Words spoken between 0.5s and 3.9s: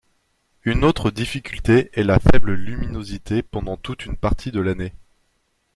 Une autre difficulté est la faible luminosité pendant